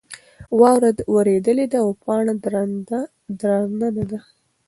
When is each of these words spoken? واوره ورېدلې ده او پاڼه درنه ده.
واوره 0.59 0.91
ورېدلې 1.15 1.65
ده 1.71 1.77
او 1.85 1.89
پاڼه 2.03 2.33
درنه 3.39 3.89
ده. 4.09 4.19